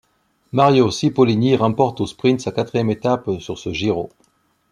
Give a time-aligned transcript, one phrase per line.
[0.51, 4.09] Mario Cipollini remporte au sprint sa quatrième étape sur ce Giro.